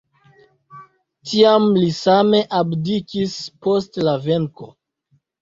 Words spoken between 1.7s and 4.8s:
li same abdikis post la venko.